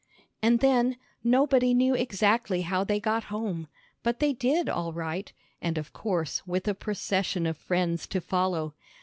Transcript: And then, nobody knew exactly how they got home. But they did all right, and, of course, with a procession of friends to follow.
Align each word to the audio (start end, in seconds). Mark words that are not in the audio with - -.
And 0.41 0.61
then, 0.61 0.97
nobody 1.23 1.75
knew 1.75 1.93
exactly 1.93 2.63
how 2.63 2.83
they 2.83 2.99
got 2.99 3.25
home. 3.25 3.67
But 4.01 4.17
they 4.19 4.33
did 4.33 4.67
all 4.67 4.91
right, 4.93 5.31
and, 5.61 5.77
of 5.77 5.93
course, 5.93 6.41
with 6.47 6.67
a 6.67 6.73
procession 6.73 7.45
of 7.45 7.55
friends 7.55 8.07
to 8.07 8.19
follow. 8.19 8.73